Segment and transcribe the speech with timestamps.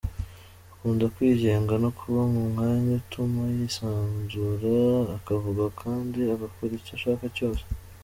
[0.73, 4.73] Akunda kwigenga no kuba mu mwanya utuma yizansura
[5.17, 7.63] akavuga kandi agakora icyo ashaka cyose.